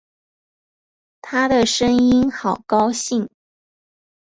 [1.21, 3.29] 她的声音好高兴